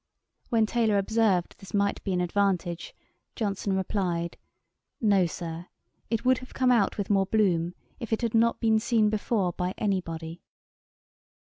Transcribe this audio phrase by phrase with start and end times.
[0.49, 2.95] When Taylor observed this might be an advantage,
[3.35, 4.35] Johnson replied,
[4.99, 5.67] 'No, Sir;
[6.09, 9.53] it would have come out with more bloom, if it had not been seen before
[9.53, 10.41] by any body.'